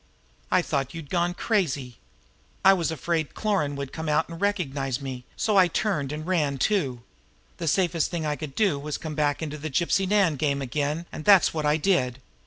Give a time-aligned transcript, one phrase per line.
[0.49, 1.99] I thought you'd gone crazy.
[2.65, 6.25] I was afraid that Cloran would come out and recognize me, so I turned and
[6.25, 7.03] ran, too.
[7.57, 10.59] The safest thing I could do was to get back into the Gypsy Nan game
[10.59, 12.19] again, and that's what I did.